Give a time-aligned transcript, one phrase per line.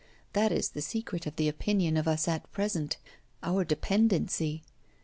[0.33, 2.97] That is the secret of the opinion of us at present
[3.43, 4.63] our dependency.